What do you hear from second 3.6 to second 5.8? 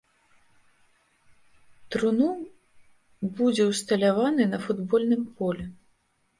ўсталяваны на футбольным полі.